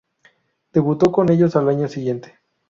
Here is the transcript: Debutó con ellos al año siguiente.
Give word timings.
Debutó 0.73 1.11
con 1.11 1.29
ellos 1.29 1.55
al 1.55 1.69
año 1.69 1.87
siguiente. 1.87 2.39